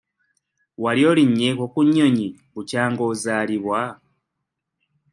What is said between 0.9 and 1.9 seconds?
olinnyeeko ku